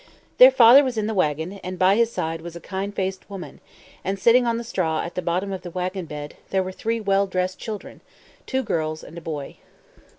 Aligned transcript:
Their 0.39 0.49
father 0.49 0.83
was 0.83 0.97
in 0.97 1.05
the 1.05 1.13
wagon; 1.13 1.59
and 1.63 1.77
by 1.77 1.95
his 1.95 2.11
side 2.11 2.41
was 2.41 2.55
a 2.55 2.59
kind 2.59 2.91
faced 2.91 3.29
woman; 3.29 3.59
and, 4.03 4.17
sitting 4.17 4.47
on 4.47 4.57
the 4.57 4.63
straw 4.63 5.01
at 5.01 5.13
the 5.13 5.21
bottom 5.21 5.51
of 5.53 5.61
the 5.61 5.69
wagon 5.69 6.05
bed, 6.05 6.37
there 6.49 6.63
were 6.63 6.71
three 6.71 6.99
well 6.99 7.27
dressed 7.27 7.59
children 7.59 8.01
two 8.47 8.63
girls 8.63 9.03
and 9.03 9.15
a 9.15 9.21
boy. 9.21 9.57